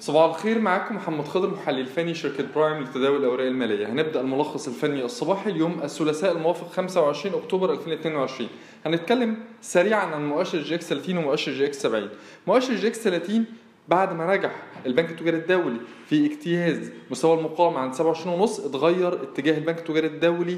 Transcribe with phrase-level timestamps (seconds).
[0.00, 3.86] صباح الخير معاكم محمد خضر محلل فني شركة برايم لتداول الأوراق المالية.
[3.92, 8.48] هنبدأ الملخص الفني الصباحي اليوم الثلاثاء الموافق 25 أكتوبر 2022
[8.86, 12.08] هنتكلم سريعا عن مؤشر EGX 30 ومؤشر EGX 70
[12.46, 13.44] مؤشر EGX 30
[13.88, 19.58] بعد ما نجح البنك التجاري الدولي في اجتياز مستوى المقاومة عند 27 ونص اتغير اتجاه
[19.58, 20.56] البنك التجاري الدولي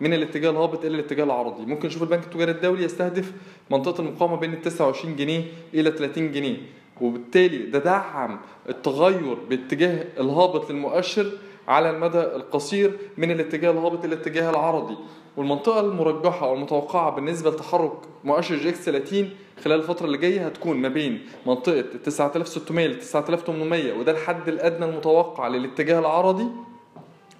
[0.00, 1.66] من الاتجاه الهابط إلى الاتجاه العرضي.
[1.66, 3.32] ممكن نشوف البنك التجاري الدولي يستهدف
[3.70, 6.56] منطقة المقاومة بين ال 29 جنيه إلى 30 جنيه.
[7.00, 11.30] وبالتالي ده دعم التغير باتجاه الهابط للمؤشر
[11.68, 14.96] على المدى القصير من الاتجاه الهابط إلى الاتجاه العرضي
[15.36, 17.92] والمنطقة المرجحة أو المتوقعة بالنسبة لتحرك
[18.24, 19.30] مؤشر جي إكس 30
[19.64, 25.48] خلال الفترة اللي جاية هتكون ما بين منطقة 9600 ل 9800 وده الحد الأدنى المتوقع
[25.48, 26.46] للاتجاه العرضي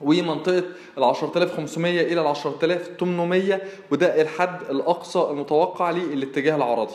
[0.02, 0.64] ومنطقة
[0.98, 6.94] ال 10500 إلى ال 10800 وده الحد الأقصى المتوقع للاتجاه العرضي.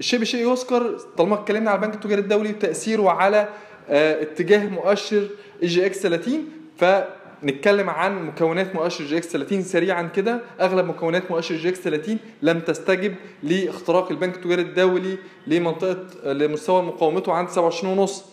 [0.00, 3.48] آه الشيء بشيء يذكر طالما اتكلمنا على البنك التجاري الدولي وتاثيره على
[3.88, 5.28] آه اتجاه مؤشر
[5.62, 6.44] EGX 30
[6.78, 10.40] فنتكلم عن مكونات مؤشر EGX 30 سريعا كده.
[10.60, 17.48] أغلب مكونات مؤشر EGX 30 لم تستجب لاختراق البنك التجاري الدولي لمنطقة لمستوى مقاومته عند
[17.48, 18.24] 27 ونص.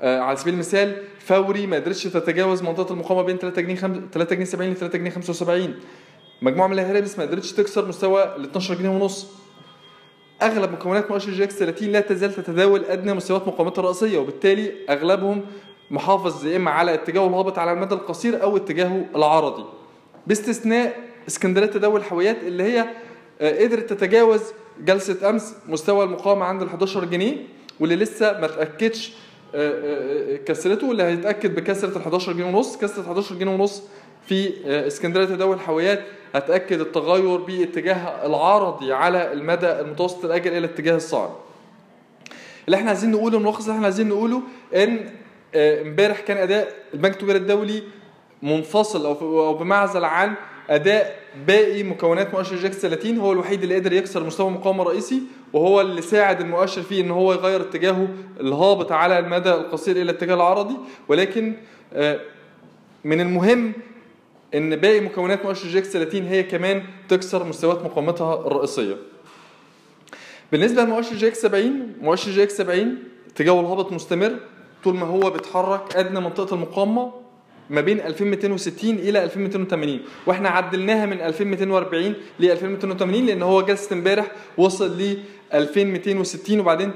[0.00, 3.74] آه على سبيل المثال فوري ما قدرتش تتجاوز منطقة المقاومة بين 3 جنيه
[4.12, 5.74] 3 جنيه 70 ل 3 جنيه 75
[6.42, 9.39] مجموعة من الهرابس ما قدرتش تكسر مستوى ال 12 جنيه ونص.
[10.42, 15.42] أغلب مكونات مؤشر EGX 30 لا تزال تتداول أدنى مستويات مقاومتها الرئيسية وبالتالي أغلبهم
[15.90, 19.64] محافظ يا إما على اتجاهه الهابط على المدى القصير أو اتجاهه العرضي.
[20.26, 20.96] باستثناء
[21.28, 22.86] اسكندرية لتداول الحاويات اللي هي
[23.40, 24.40] قدرت تتجاوز
[24.84, 27.36] جلسة أمس مستوى المقاومة عند ال 11 جنيه
[27.80, 29.12] واللي لسه ما تأكدش
[30.46, 32.76] كسرته واللي هيتأكد بكسرة ال 11 جنيه ونص.
[32.76, 33.82] كسرة 11 جنيه ونص
[34.26, 34.52] في
[34.86, 36.02] اسكندرية تداول الحاويات
[36.34, 41.30] هتاكد التغير باتجاه العرضي على المدى المتوسط الأجل إلى الاتجاه الصاعد
[42.66, 44.42] اللي إحنا عايزين نقوله الملخص اللي إحنا عايزين نقوله
[44.74, 45.10] إن
[45.54, 47.82] إمبارح كان أداء البنك التجاري الدولي
[48.42, 50.34] منفصل أو بمعزل عن
[50.70, 51.16] أداء
[51.46, 56.02] باقي مكونات مؤشر جاكس 30 هو الوحيد اللي قدر يكسر مستوى مقاومه رئيسي وهو اللي
[56.02, 58.08] ساعد المؤشر فيه إن هو يغير اتجاهه
[58.40, 60.74] الهابط على المدى القصير إلى الاتجاه العرضي.
[61.08, 61.54] ولكن
[63.04, 63.72] من المهم
[64.54, 68.96] إن باقي مكونات مؤشر EGX 30 هي كمان تكسر مستويات مقاومتها الرئيسية.
[70.52, 72.98] بالنسبة لمؤشر EGX 70 مؤشر EGX 70
[73.34, 74.36] اتجاهه الهابط مستمر
[74.84, 77.12] طول ما هو بيتحرك أدنى منطقة المقاومة
[77.70, 84.26] ما بين 2260 إلى 2280 وإحنا عدلناها من 2240 ل 2280 لأن هو جلسة امبارح
[84.58, 85.16] وصل ل
[85.54, 86.90] 2260 وبعدين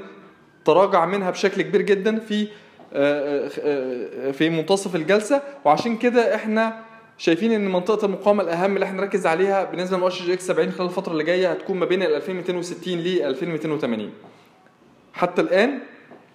[0.64, 2.48] تراجع منها بشكل كبير جدا في
[4.32, 6.80] في منتصف الجلسة وعشان كده إحنا
[7.18, 11.12] شايفين إن منطقة المقاومة الأهم اللي إحنا نركز عليها بالنسبة لمؤشر EGX 70 خلال الفترة
[11.12, 14.10] اللي جاية هتكون ما بين ال 2260 ل 2280
[15.12, 15.78] حتى الآن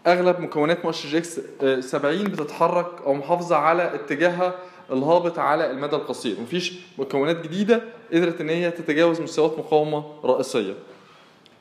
[0.08, 1.40] أغلب مكونات مؤشر EGX
[1.80, 4.56] 70 بتتحرك أو محافظة على اتجاهها
[4.92, 6.36] الهابط على المدى القصير.
[6.42, 7.82] مفيش مكونات جديدة
[8.14, 10.74] قدرت إن هي تتجاوز مستويات مقاومة رئيسية.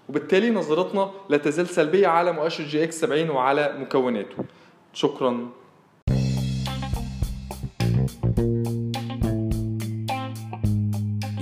[0.09, 4.37] وبالتالي نظرتنا لا تزال سلبية على مؤشر جي إكس 70 وعلى مكوناته.
[4.93, 5.49] شكرا.